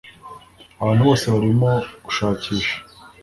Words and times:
abantu 0.81 1.01
bose 1.09 1.25
barimo 1.33 1.71
gushakisha 2.05 2.75